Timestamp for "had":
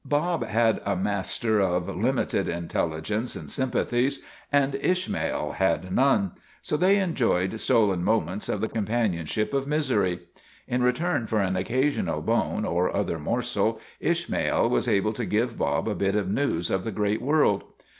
0.43-0.81, 5.51-5.91